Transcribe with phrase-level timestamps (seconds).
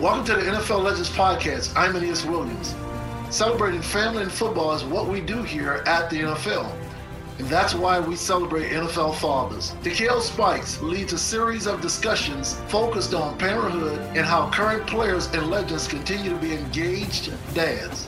[0.00, 1.72] Welcome to the NFL Legends Podcast.
[1.74, 2.74] I'm Aeneas Williams.
[3.30, 6.70] Celebrating family and football is what we do here at the NFL.
[7.38, 9.74] And that's why we celebrate NFL fathers.
[9.82, 15.48] Takeo Spikes leads a series of discussions focused on parenthood and how current players and
[15.48, 18.06] legends continue to be engaged dads.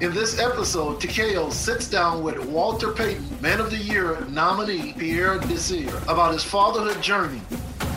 [0.00, 5.38] In this episode, Takeo sits down with Walter Payton, Man of the Year nominee Pierre
[5.38, 7.40] Desir, about his fatherhood journey.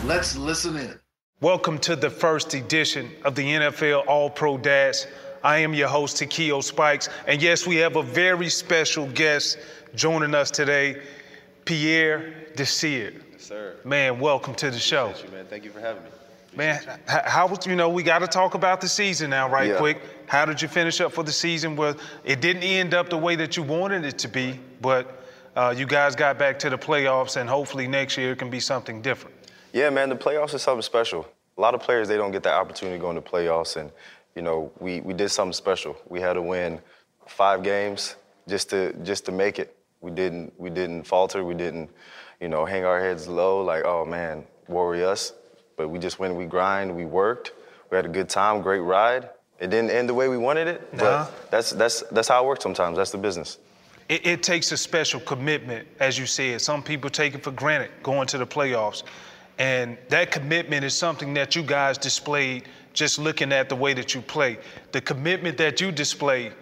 [0.06, 0.99] Let's listen in.
[1.42, 5.06] Welcome to the first edition of the NFL All Pro Dads.
[5.42, 7.08] I am your host, Takeo Spikes.
[7.26, 9.56] And yes, we have a very special guest
[9.94, 11.00] joining us today,
[11.64, 13.14] Pierre Desir.
[13.32, 13.76] Yes, sir.
[13.84, 15.06] Man, welcome to the show.
[15.06, 15.46] Appreciate you, man.
[15.46, 16.10] Thank you for having me.
[16.54, 19.78] Man, how was, you know, we got to talk about the season now, right Yeah.
[19.78, 20.02] quick.
[20.26, 21.74] How did you finish up for the season?
[21.74, 25.22] Well, it didn't end up the way that you wanted it to be, but
[25.56, 28.60] uh, you guys got back to the playoffs, and hopefully next year it can be
[28.60, 29.34] something different.
[29.72, 31.28] Yeah, man, the playoffs is something special.
[31.56, 33.90] A lot of players, they don't get that opportunity to go into playoffs, and,
[34.34, 35.96] you know, we, we did something special.
[36.08, 36.80] We had to win
[37.26, 38.16] five games
[38.48, 39.76] just to just to make it.
[40.00, 41.44] We didn't we didn't falter.
[41.44, 41.90] We didn't,
[42.40, 45.32] you know, hang our heads low like, oh man, worry us.
[45.76, 47.52] But we just went, we grind, we worked,
[47.90, 49.30] we had a good time, great ride.
[49.60, 52.62] It didn't end the way we wanted it, but that's that's that's how it works
[52.62, 52.96] sometimes.
[52.96, 53.58] That's the business.
[54.08, 56.60] It, it takes a special commitment, as you said.
[56.60, 59.04] Some people take it for granted going to the playoffs.
[59.60, 64.14] And that commitment is something that you guys displayed just looking at the way that
[64.14, 64.58] you play.
[64.92, 66.54] The commitment that you displayed,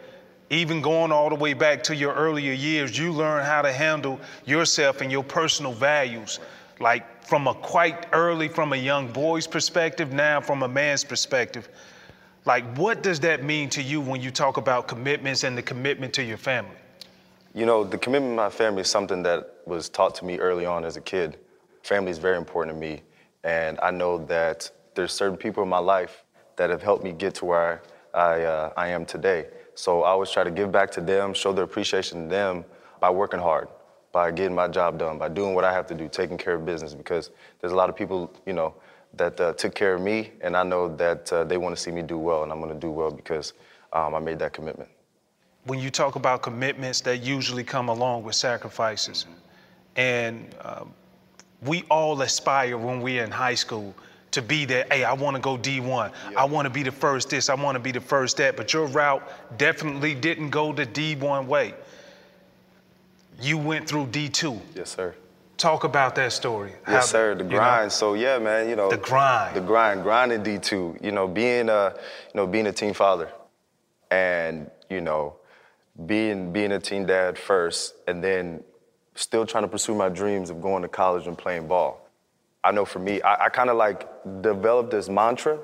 [0.50, 4.20] even going all the way back to your earlier years, you learn how to handle
[4.46, 6.40] yourself and your personal values.
[6.80, 11.68] Like from a quite early, from a young boy's perspective, now from a man's perspective.
[12.46, 16.12] Like, what does that mean to you when you talk about commitments and the commitment
[16.14, 16.76] to your family?
[17.54, 20.66] You know, the commitment to my family is something that was taught to me early
[20.66, 21.38] on as a kid.
[21.88, 23.00] Family is very important to me,
[23.44, 26.22] and I know that there's certain people in my life
[26.56, 27.80] that have helped me get to where
[28.12, 29.46] I, uh, I am today.
[29.74, 32.66] So I always try to give back to them, show their appreciation to them
[33.00, 33.68] by working hard,
[34.12, 36.66] by getting my job done, by doing what I have to do, taking care of
[36.66, 38.74] business, because there's a lot of people, you know,
[39.14, 41.90] that uh, took care of me, and I know that uh, they want to see
[41.90, 43.54] me do well, and I'm going to do well because
[43.94, 44.90] um, I made that commitment.
[45.64, 49.24] when you talk about commitments that usually come along with sacrifices.
[49.96, 50.92] And um,
[51.62, 53.94] we all aspire when we're in high school
[54.30, 56.12] to be that, hey, I want to go D1.
[56.36, 58.56] I want to be the first this, I want to be the first that.
[58.56, 59.22] But your route
[59.58, 61.74] definitely didn't go the D1 way.
[63.40, 64.60] You went through D2.
[64.74, 65.14] Yes, sir.
[65.56, 66.72] Talk about that story.
[66.84, 67.34] How- Yes, sir.
[67.34, 67.92] The you know, grind.
[67.92, 68.68] So yeah, man.
[68.68, 69.56] You know The grind.
[69.56, 70.02] The grind.
[70.02, 70.96] Grinding D two.
[71.00, 73.28] You know, being a, you know, being a team father,
[74.10, 75.34] and you know,
[76.06, 78.62] being being a team dad first, and then
[79.18, 82.08] still trying to pursue my dreams of going to college and playing ball.
[82.62, 84.08] I know for me, I, I kind of like
[84.42, 85.58] developed this mantra,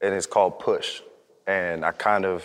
[0.00, 1.00] and it's called push.
[1.46, 2.44] And I kind of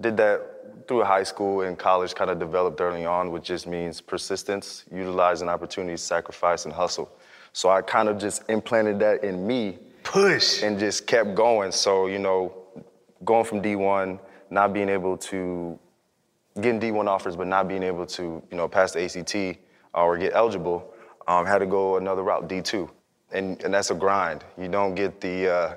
[0.00, 4.00] did that through high school and college, kind of developed early on, which just means
[4.00, 7.10] persistence, utilizing opportunities, sacrifice, and hustle.
[7.52, 9.78] So I kind of just implanted that in me.
[10.02, 10.62] Push.
[10.62, 11.70] And just kept going.
[11.72, 12.54] So, you know,
[13.24, 14.18] going from D1,
[14.50, 15.78] not being able to,
[16.60, 19.58] getting D1 offers, but not being able to, you know, pass the ACT
[19.94, 20.92] or get eligible,
[21.26, 22.88] um, had to go another route, D2.
[23.32, 24.44] And, and that's a grind.
[24.58, 25.74] You don't get the, uh,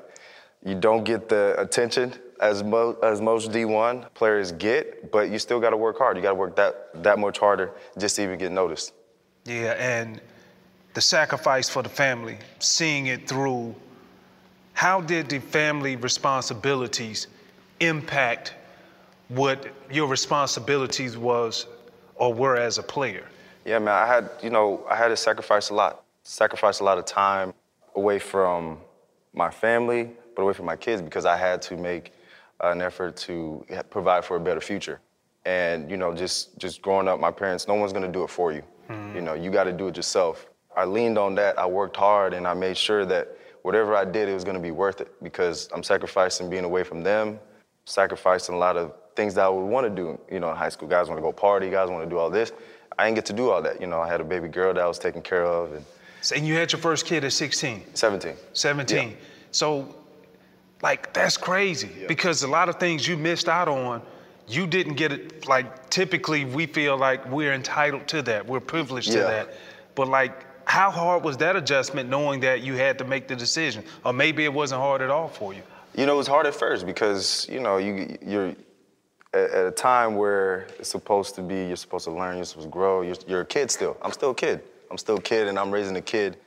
[0.64, 5.60] you don't get the attention as, mo- as most D1 players get, but you still
[5.60, 6.18] got to work hard.
[6.18, 8.94] You got to work that, that much harder just to even get noticed.
[9.46, 10.20] Yeah, and
[10.96, 13.76] the sacrifice for the family, seeing it through.
[14.74, 17.28] How did the family responsibilities
[17.80, 18.56] impact
[19.30, 21.68] what your responsibilities was
[22.16, 23.26] or were as a player?
[23.66, 26.04] Yeah, man, I had, you know, I had to sacrifice a lot.
[26.22, 27.54] Sacrifice a lot of time
[27.96, 28.78] away from
[29.34, 32.14] my family, but away from my kids because I had to make
[32.62, 35.02] an effort to provide for a better future.
[35.46, 38.52] And, you know, just just growing up, my parents, no one's gonna do it for
[38.52, 38.64] you.
[38.90, 39.16] Mm-hmm.
[39.16, 40.48] You know, you gotta do it yourself.
[40.78, 44.30] I leaned on that, I worked hard, and I made sure that whatever I did,
[44.30, 47.40] it was gonna be worth it because I'm sacrificing being away from them,
[47.86, 50.20] sacrificing a lot of things that I would wanna do.
[50.32, 52.52] You know, in high school, guys wanna go party, guys wanna do all this.
[52.98, 53.82] I didn't get to do all that.
[53.82, 55.74] You know, I had a baby girl that I was taking care of.
[55.74, 55.86] And,
[56.22, 57.84] so, and you had your first kid at 16?
[57.94, 58.34] 17.
[58.54, 59.10] 17.
[59.10, 59.16] Yeah.
[59.52, 59.96] So,
[60.82, 62.08] like, that's crazy yeah.
[62.08, 64.02] because a lot of things you missed out on,
[64.48, 65.48] you didn't get it.
[65.48, 69.22] Like, typically, we feel like we're entitled to that, we're privileged yeah.
[69.22, 69.54] to that.
[69.96, 73.84] But, like, how hard was that adjustment knowing that you had to make the decision?
[74.04, 75.62] Or maybe it wasn't hard at all for you?
[75.96, 78.56] You know, it was hard at first because, you know, you, you're,
[79.36, 82.72] at a time where it's supposed to be, you're supposed to learn, you're supposed to
[82.72, 83.02] grow.
[83.02, 83.98] You're, you're a kid still.
[84.02, 84.62] I'm still a kid.
[84.90, 86.38] I'm still a kid, and I'm raising a kid.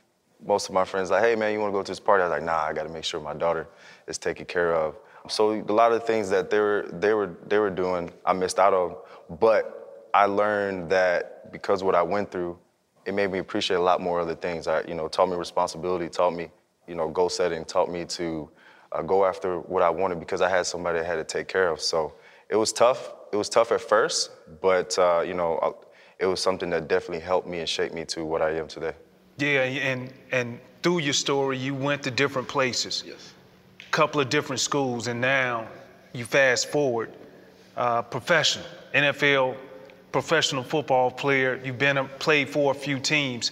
[0.45, 2.23] Most of my friends like, hey man, you want to go to this party?
[2.23, 3.67] I was like, nah, I got to make sure my daughter
[4.07, 4.95] is taken care of.
[5.27, 8.33] So a lot of the things that they were they were they were doing, I
[8.33, 8.95] missed out on.
[9.39, 12.57] But I learned that because what I went through,
[13.05, 14.67] it made me appreciate a lot more other things.
[14.67, 16.49] I, you know, taught me responsibility, taught me,
[16.87, 18.49] you know, goal setting, taught me to
[18.93, 21.69] uh, go after what I wanted because I had somebody I had to take care
[21.69, 21.81] of.
[21.81, 22.13] So
[22.49, 23.13] it was tough.
[23.31, 24.31] It was tough at first,
[24.61, 25.71] but uh, you know, uh,
[26.17, 28.93] it was something that definitely helped me and shaped me to what I am today.
[29.37, 33.03] Yeah, and and through your story, you went to different places.
[33.05, 33.33] Yes.
[33.91, 35.67] Couple of different schools, and now
[36.13, 37.11] you fast forward,
[37.75, 39.55] uh, professional NFL
[40.11, 41.59] professional football player.
[41.63, 43.51] You've been a, played for a few teams.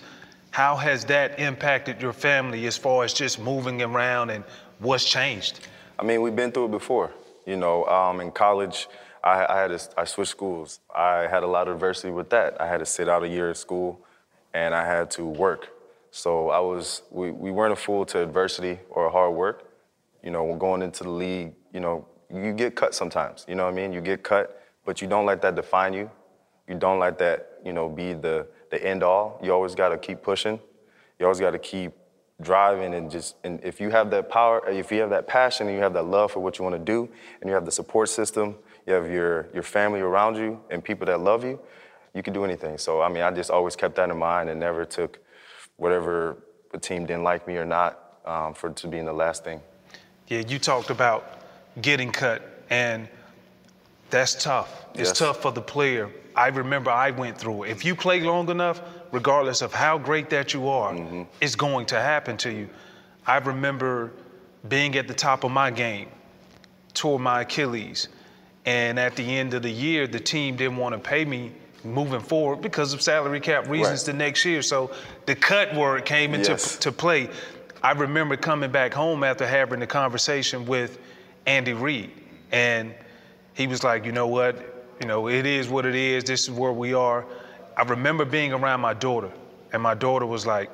[0.52, 4.44] How has that impacted your family as far as just moving around and
[4.80, 5.60] what's changed?
[6.00, 7.12] I mean, we've been through it before.
[7.48, 8.90] You know, um, in college,
[9.24, 10.82] I, I had I switched schools.
[10.94, 12.60] I had a lot of adversity with that.
[12.62, 14.02] I had to sit out a year of school,
[14.54, 15.70] and I had to work.
[16.12, 19.72] So I was, we, we weren't a fool to adversity or hard work.
[20.24, 23.46] You know, going into the league, you know, you get cut sometimes.
[23.48, 23.94] You know what I mean?
[23.94, 26.12] You get cut, but you don't let that define you.
[26.68, 29.40] You don't let that, you know, be the the end all.
[29.42, 30.60] You always got to keep pushing.
[31.18, 31.94] You always got to keep
[32.42, 35.76] driving and just and if you have that power if you have that passion and
[35.76, 37.10] you have that love for what you want to do
[37.42, 38.56] and you have the support system
[38.86, 41.60] you have your your family around you and people that love you
[42.14, 42.78] you can do anything.
[42.78, 45.20] So i mean i just always kept that in mind and never took
[45.78, 46.38] whatever
[46.72, 49.60] the team didn't like me or not um, for to being the last thing.
[50.28, 51.42] Yeah you talked about
[51.82, 53.08] getting cut and
[54.10, 55.18] that's tough it's yes.
[55.18, 58.82] tough for the player i remember i went through it if you play long enough
[59.12, 61.24] regardless of how great that you are, mm-hmm.
[61.42, 62.70] it's going to happen to you.
[63.26, 64.12] I remember
[64.68, 66.10] being at the top of my game,
[66.94, 68.10] tore my Achilles,
[68.66, 71.52] and at the end of the year, the team didn't want to pay me
[71.84, 74.14] moving forward because of salary cap reasons right.
[74.14, 74.62] the next year.
[74.62, 74.92] So
[75.26, 76.78] the cut word came into yes.
[76.78, 77.30] to play.
[77.82, 81.00] I remember coming back home after having the conversation with
[81.46, 82.12] Andy Reid,
[82.52, 82.94] and
[83.58, 84.56] he was like, "You know what?
[85.02, 86.24] You know, it is what it is.
[86.24, 87.26] This is where we are."
[87.78, 89.32] I remember being around my daughter,
[89.72, 90.72] and my daughter was like,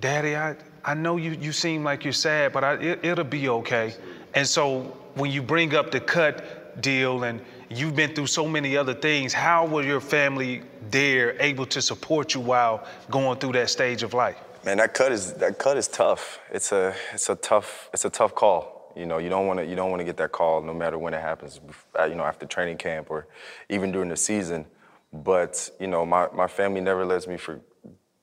[0.00, 3.48] Daddy, I, I know you, you seem like you're sad, but I, it, it'll be
[3.48, 3.94] okay.
[4.34, 8.76] And so when you bring up the cut deal and you've been through so many
[8.76, 13.70] other things, how was your family there able to support you while going through that
[13.70, 14.36] stage of life?
[14.64, 16.40] Man, that cut is that cut is tough.
[16.50, 18.77] It's a it's a tough it's a tough call.
[18.98, 20.98] You know, you don't want to you don't want to get that call no matter
[20.98, 21.60] when it happens.
[21.96, 23.28] You know, after training camp or
[23.68, 24.66] even during the season.
[25.12, 27.60] But you know, my, my family never lets me for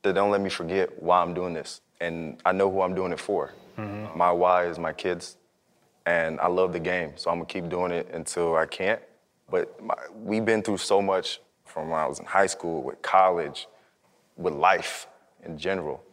[0.04, 1.82] they don't let me forget why I'm doing this.
[2.02, 3.54] And I know who I'm doing it for.
[3.78, 4.18] Mm-hmm.
[4.18, 5.38] My why is my kids.
[6.06, 7.14] And I love the game.
[7.16, 9.02] So I'm gonna keep doing it until I can't.
[9.50, 13.02] But my, we've been through so much from when I was in high school, with
[13.02, 13.68] college,
[14.36, 15.08] with life
[15.44, 16.04] in general.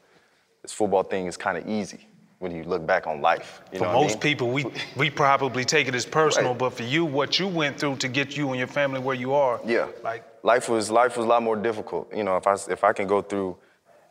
[0.63, 2.07] This football thing is kind of easy
[2.43, 3.63] when you look back on life.
[3.73, 4.21] You for know what I most mean?
[4.21, 6.59] people, we we probably take it as personal, Right.
[6.59, 9.33] but for you, what you went through to get you and your family where you
[9.33, 9.87] are, Yeah.
[10.03, 12.13] like life was life was a lot more difficult.
[12.13, 13.57] You know, if I if I can go through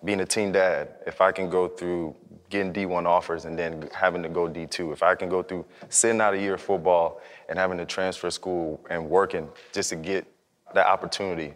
[0.03, 2.15] being a teen dad, if I can go through
[2.49, 6.19] getting D1 offers and then having to go D2, if I can go through sitting
[6.21, 10.25] out a year of football and having to transfer school and working just to get
[10.73, 11.53] that opportunity,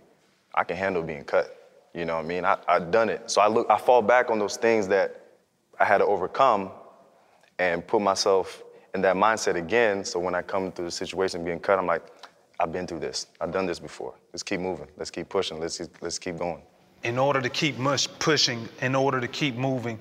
[0.53, 1.47] I can handle being cut.
[1.93, 2.43] You know what I mean?
[2.45, 3.31] I, I've done it.
[3.31, 5.21] So I look I fall back on those things that
[5.79, 6.71] I had to overcome
[7.59, 8.63] and put myself
[8.93, 10.05] in that mindset again.
[10.05, 12.03] So when I come through the situation being cut, I'm like,
[12.59, 13.27] I've been through this.
[13.41, 14.13] I've done this before.
[14.31, 14.87] Let's keep moving.
[14.97, 15.59] Let's keep pushing.
[15.59, 16.61] Let's let's keep going.
[17.03, 19.99] in order to keep mush pushing, in order to keep moving,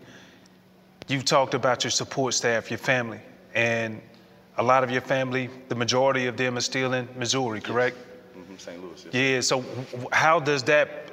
[1.07, 3.21] you've talked about your support staff, your family,
[3.55, 4.01] and
[4.57, 7.97] a lot of your family, the majority of them are still in Missouri, correct?
[7.99, 8.57] Mm-hmm.
[8.57, 8.83] St.
[8.83, 9.07] Louis.
[9.13, 9.41] Yeah.
[9.41, 9.65] So
[10.13, 11.04] how does that?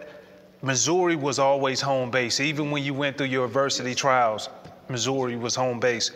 [0.62, 4.50] Missouri was always home base, even when you went through your adversity trials.
[4.90, 6.12] Missouri was home base.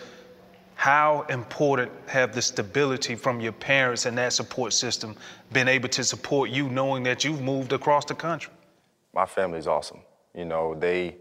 [0.76, 5.16] How important have the stability from your parents and that support system
[5.54, 8.52] been able to support you, knowing that you've moved across the country?
[9.16, 10.02] my family's awesome.
[10.36, 11.16] You know, they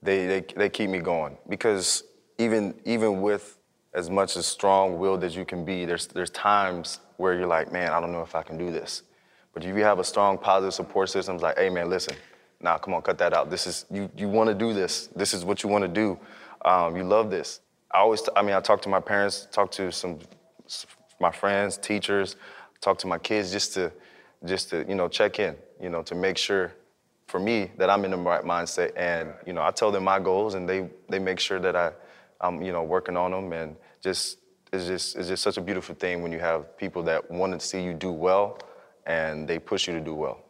[0.00, 2.04] they they they keep me going because
[2.38, 3.58] even even with
[3.92, 7.90] as much as strong-willed as you can be, there's there's times where you're like, man,
[7.92, 9.02] I don't know if I can do this.
[9.52, 12.14] But if you have a strong, positive support system, it's like, hey, man, listen,
[12.60, 13.50] nah, come on, cut that out.
[13.50, 15.08] This is you you want to do this.
[15.14, 16.18] This is what you want to do.
[16.64, 17.60] Um, you love this.
[17.90, 20.18] I always, I mean, I talk to my parents, talk to some
[21.20, 22.36] my friends, teachers,
[22.80, 23.92] talk to my kids just to
[24.44, 26.72] just to you know check in, you know, to make sure
[27.26, 28.92] for me that I'm in the right mindset.
[28.96, 31.92] And you know, I tell them my goals, and they they make sure that I
[32.40, 34.38] I'm you know working on them, and just
[34.72, 37.64] it's just it's just such a beautiful thing when you have people that want to
[37.64, 38.58] see you do well,
[39.06, 40.40] and they push you to do well.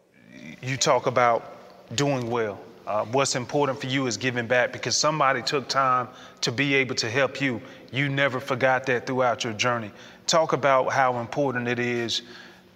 [0.62, 1.58] you talk about
[1.95, 2.61] doing well.
[2.87, 6.09] Uh, what's important for you is giving back because somebody took time
[6.40, 7.61] to be able to help you.
[7.92, 9.90] You never forgot that throughout your journey.
[10.26, 12.23] Talk about how important it is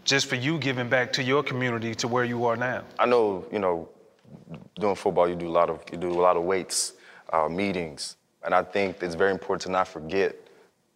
[0.05, 2.83] just for you giving back to your community to where you are now.
[2.99, 3.89] I know, you know,
[4.79, 6.95] doing football, you do a lot of you do a lot of weights,
[7.33, 10.37] uh, meetings, and I think it's very important to not forget,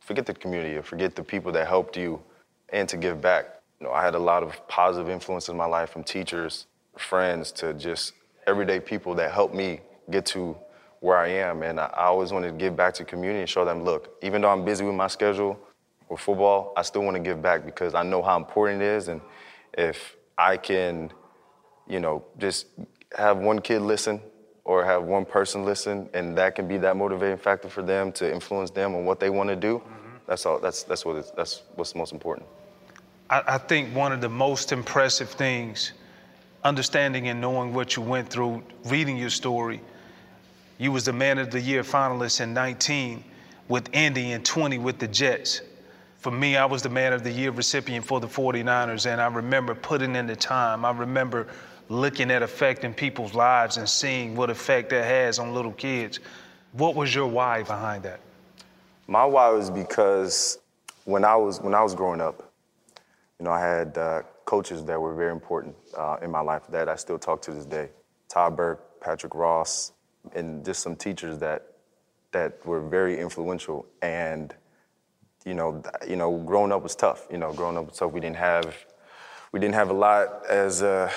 [0.00, 2.20] forget the community, or forget the people that helped you,
[2.70, 3.46] and to give back.
[3.80, 6.66] You know, I had a lot of positive influences in my life from teachers,
[6.98, 8.12] friends, to just
[8.46, 10.56] everyday people that helped me get to
[11.00, 13.64] where I am, and I, always wanted to give back to the community and show
[13.64, 15.58] them, look, even though I'm busy with my schedule
[16.08, 19.08] with football, I still want to give back because I know how important it is,
[19.08, 19.20] and
[19.76, 21.12] if I can
[21.88, 22.66] you know, just
[23.16, 24.20] have one kid listen
[24.64, 28.32] or have one person listen, and that can be that motivating factor for them to
[28.32, 29.78] influence them on what they want to do.
[29.78, 30.16] Mm-hmm.
[30.26, 30.58] That's all.
[30.58, 32.48] That's that's what it's, that's what's most important.
[33.30, 35.92] I, I think one of the most impressive things,
[36.66, 39.80] understanding and knowing what you went through, reading your story,
[40.78, 43.24] you was the man of the year finalist in 19
[43.68, 45.62] with Indy and 20 with the Jets.
[46.18, 49.28] For me, I was the man of the year recipient for the 49ers, and I
[49.28, 50.84] remember putting in the time.
[50.84, 51.46] I remember
[51.88, 56.18] looking at affecting people's lives and seeing what effect that has on little kids.
[56.72, 58.20] What was your why behind that?
[59.06, 60.58] My why was because
[61.04, 62.52] when I was when I was growing up,
[63.38, 66.88] you know, I had uh, coaches that were very important uh, in my life that
[66.88, 67.90] I still talk to this day.
[68.28, 69.92] Todd Burke, Patrick Ross,
[70.34, 71.66] and just some teachers that
[72.32, 73.86] that were very influential.
[74.02, 74.54] And
[75.44, 77.26] you know, you know, growing up was tough.
[77.30, 78.12] You know, growing up was tough.
[78.12, 78.74] We didn't have
[79.52, 81.10] we didn't have a lot as uh,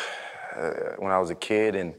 [0.55, 1.93] uh, when I was a kid, and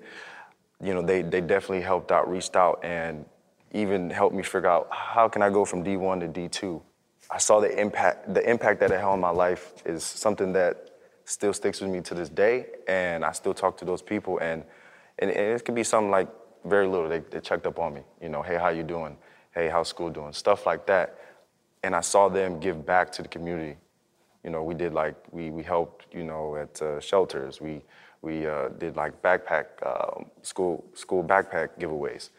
[0.83, 3.25] you know, they they definitely helped out, reached out, and
[3.73, 6.83] even helped me figure out how can I go from D1 to D2.
[7.31, 10.90] I saw the impact the impact that it had on my life is something that
[11.25, 14.65] still sticks with me to this day, and I still talk to those people, and
[15.19, 16.29] and, and it could be something like
[16.65, 17.09] very little.
[17.09, 19.17] They, they checked up on me, you know, hey, how you doing?
[19.53, 20.33] Hey, how's school doing?
[20.33, 21.19] Stuff like that,
[21.83, 23.77] and I saw them give back to the community.
[24.45, 27.61] You know, we did like we we helped, you know, at uh, shelters.
[27.61, 27.83] We
[28.23, 32.31] we uh, did like backpack uh, school school backpack giveaways,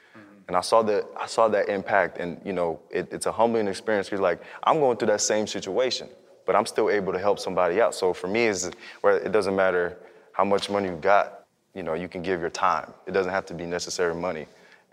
[0.48, 3.68] and I saw that I saw that impact, and you know, it, it's a humbling
[3.68, 4.08] experience.
[4.08, 6.10] Because like I'm going through that same situation,
[6.46, 7.94] but I'm still able to help somebody out.
[7.96, 8.72] So for me, is
[9.02, 9.98] where it doesn't matter
[10.34, 11.46] how much money you got.
[11.74, 12.94] You know, you can give your time.
[13.06, 14.46] It doesn't have to be necessary money,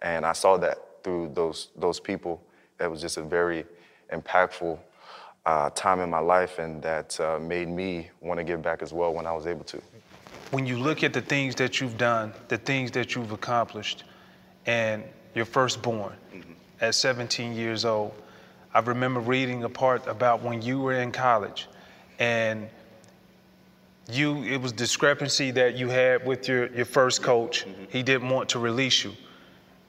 [0.03, 2.43] and I saw that through those those people.
[2.79, 3.65] That was just a very
[4.13, 4.79] impactful
[5.47, 8.93] uh, time in my life, and that uh, made me want to give back as
[8.93, 9.81] well when I was able to.
[10.51, 14.05] when you look at the things that you've done, the things that you've accomplished,
[14.67, 15.03] and
[15.35, 16.15] your firstborn
[16.81, 18.13] at 17 years old,
[18.75, 21.69] I remember reading a part about when you were in college
[22.19, 22.69] and
[24.11, 27.67] you it was discrepancy that you had with your your first coach.
[27.67, 27.85] Mm-hmm.
[27.91, 29.13] He didn't want to release you,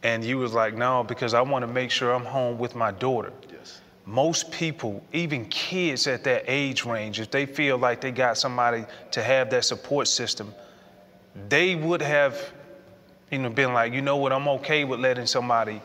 [0.04, 2.92] and you was like, no, because I want to make sure I'm home with my
[2.92, 3.32] daughter.
[3.52, 3.82] Yes.
[4.06, 8.86] Most people, even kids at that age range, if they feel like they got somebody
[9.12, 10.54] to have that support system,
[11.48, 12.52] they would have,
[13.32, 15.82] you know, been like, you know what, I'm okay with letting somebody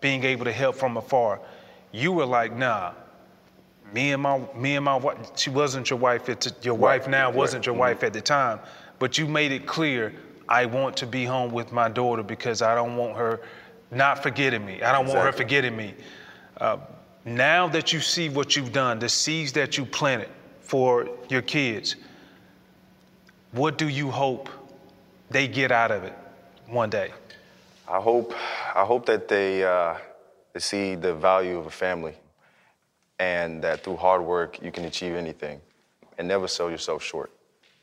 [0.00, 1.40] being able to help from afar.
[1.92, 2.92] You were like, nah,
[3.92, 7.00] me and my me and my wife she wasn't your wife at your right.
[7.00, 7.66] wife now wasn't right.
[7.66, 7.80] your mm-hmm.
[7.80, 8.58] wife at the time
[8.98, 10.12] but you made it clear
[10.48, 13.40] i want to be home with my daughter because i don't want her
[13.90, 15.14] not forgetting me i don't exactly.
[15.14, 15.94] want her forgetting me
[16.60, 16.76] uh,
[17.24, 20.28] now that you see what you've done the seeds that you planted
[20.60, 21.96] for your kids
[23.52, 24.48] what do you hope
[25.30, 26.14] they get out of it
[26.66, 27.12] one day
[27.88, 28.34] i hope
[28.74, 29.94] i hope that they uh,
[30.56, 32.14] they see the value of a family
[33.18, 35.60] and that through hard work you can achieve anything
[36.16, 37.30] and never sell yourself short.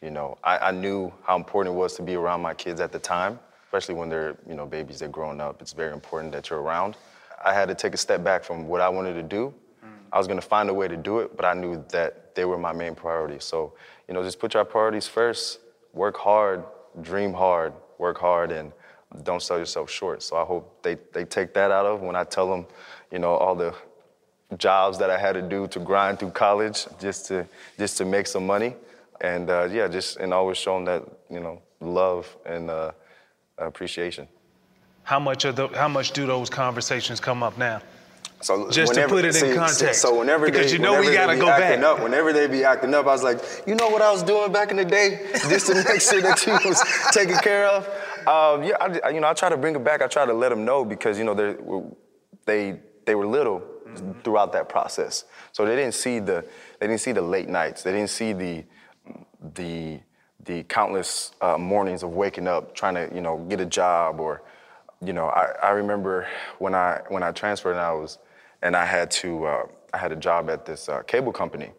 [0.02, 2.92] You know, I, I, knew how important it was to be around my kids at
[2.92, 5.62] the time, especially when they're, you know, babies, they're growing up.
[5.62, 6.98] It's very important that you're around.
[7.46, 9.54] I had to take a step back from what I wanted to do.
[9.86, 9.90] Mm.
[10.12, 12.58] I was gonna find a way to do it, but I knew that they were
[12.58, 13.38] my main priority.
[13.38, 13.74] So,
[14.08, 15.60] you know, just put your priorities first,
[15.94, 16.64] work hard,
[17.04, 18.72] dream hard, work hard, and
[19.24, 20.24] don't sell yourself short.
[20.24, 22.66] So I hope they, they take that out of when I tell them,
[23.12, 23.76] you know, all the
[24.58, 28.28] jobs that I had to do to grind through college just to just to make
[28.28, 28.76] some money,
[29.22, 32.92] and uh, yeah, just and always show them that you know love and uh,
[33.58, 34.28] appreciation.
[35.04, 37.82] How much of the how much do those conversations come up now?
[38.42, 40.02] So just whenever, to put it see, in context.
[40.02, 41.80] So whenever because they, you know we gotta go back.
[41.80, 44.52] Up, whenever they be acting up, I was like, you know what I was doing
[44.52, 47.88] back in the day, just to make sure that you was taken care of.
[48.28, 50.02] Um, yeah, I, you know, I try to bring it back.
[50.02, 51.56] I try to let them know because you know they
[52.46, 54.22] they they were little mm-hmm.
[54.22, 55.26] throughout that process.
[55.52, 56.46] So they didn't see the
[56.80, 57.84] they didn't see the late nights.
[57.84, 58.64] They didn't see the
[59.56, 60.00] the
[60.46, 64.44] the countless uh, mornings of waking up trying to you know get a job or
[65.02, 66.28] you know I, I remember
[66.60, 68.20] when I when I transferred and I was
[68.62, 71.72] and I had to uh, I had a job at this uh, cable company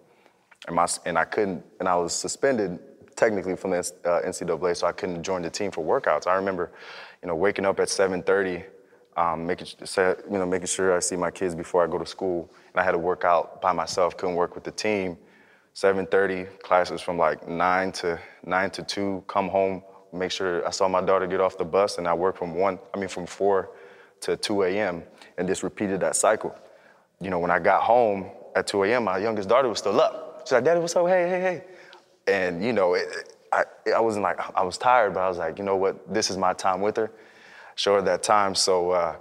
[0.67, 2.79] and my and I couldn't and I was suspended
[3.17, 6.27] technically from the uh, NCAA so I couldn't join the team for workouts.
[6.27, 6.73] I remember
[7.23, 8.65] you know waking up at 7:30
[9.17, 12.51] um, making, you know, making sure I see my kids before I go to school.
[12.73, 15.17] And I had to work out by myself, couldn't work with the team.
[15.75, 20.87] 7.30, classes from like 9 to 9 to 2, come home, make sure I saw
[20.87, 23.71] my daughter get off the bus, and I worked from 1, I mean from 4
[24.21, 25.03] to 2 a.m.,
[25.37, 26.55] and just repeated that cycle.
[27.21, 30.43] You know, when I got home at 2 a.m., my youngest daughter was still up.
[30.45, 31.09] She's like, Daddy, what's up?
[31.09, 31.65] Hey, hey, hey.
[32.27, 35.59] And, you know, it, I, I wasn't like, I was tired, but I was like,
[35.59, 37.11] you know what, this is my time with her
[37.75, 38.55] show her that time.
[38.55, 39.17] So uh,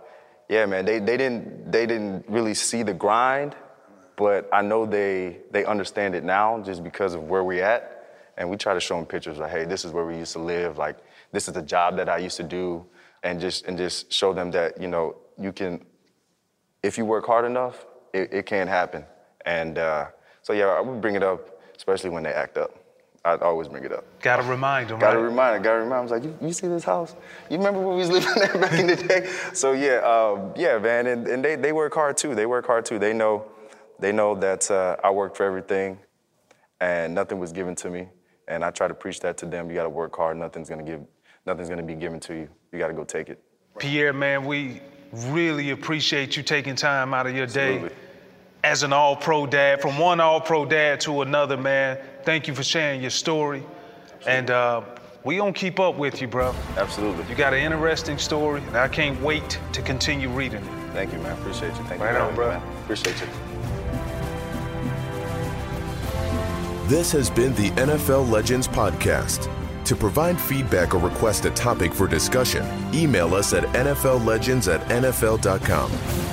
[0.49, 3.55] yeah, man, they, they didn't they didn't really see the grind,
[4.15, 7.89] but I know they they understand it now just because of where we're at.
[8.35, 10.39] And we try to show them pictures like, hey, this is where we used to
[10.39, 10.77] live.
[10.77, 10.97] Like
[11.31, 12.85] this is the job that I used to do,
[13.21, 15.85] and just and just show them that you know you can,
[16.81, 19.05] if you work hard enough, it, it can happen.
[19.45, 20.07] And uh,
[20.41, 22.82] so yeah, I would bring it up, especially when they act up.
[23.25, 24.03] I'd always bring it up.
[24.21, 24.99] Gotta remind them.
[24.99, 25.23] Gotta right?
[25.23, 25.63] remind them.
[25.63, 25.97] Gotta remind them.
[25.97, 27.15] I was like, you, you, see this house?
[27.49, 29.29] You remember when we was living there back in the day?
[29.53, 32.35] So yeah, um, yeah, man, and, and they, they work hard too.
[32.35, 32.99] They work hard too.
[32.99, 33.45] They know,
[33.99, 35.99] they know that uh, I work for everything,
[36.81, 38.09] and nothing was given to me.
[38.49, 39.69] And I try to preach that to them.
[39.69, 40.35] You gotta work hard.
[40.35, 40.99] Nothing's gonna give,
[41.45, 42.49] nothing's gonna be given to you.
[42.73, 43.41] You gotta go take it.
[43.79, 44.81] Pierre, man, we
[45.13, 47.89] really appreciate you taking time out of your Absolutely.
[47.89, 47.95] day
[48.63, 51.97] as an all-pro dad, from one all-pro dad to another, man.
[52.23, 53.63] Thank you for sharing your story.
[54.25, 54.81] And uh,
[55.23, 56.55] we gonna keep up with you, bro.
[56.77, 57.25] Absolutely.
[57.29, 60.93] You got an interesting story, and I can't wait to continue reading it.
[60.93, 61.37] Thank you, man.
[61.39, 61.83] Appreciate you.
[61.85, 62.19] Thank right you.
[62.19, 62.49] Right on, bro.
[62.51, 62.61] Man.
[62.83, 63.27] Appreciate you.
[66.87, 69.49] This has been the NFL Legends Podcast.
[69.85, 76.32] To provide feedback or request a topic for discussion, email us at NFLLegends at NFL.com.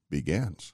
[0.11, 0.73] begins.